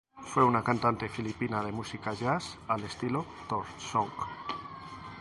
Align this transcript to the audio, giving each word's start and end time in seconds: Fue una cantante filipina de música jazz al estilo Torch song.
Fue 0.25 0.43
una 0.43 0.63
cantante 0.63 1.07
filipina 1.09 1.61
de 1.63 1.71
música 1.71 2.13
jazz 2.15 2.57
al 2.67 2.83
estilo 2.83 3.23
Torch 3.47 3.77
song. 3.77 4.09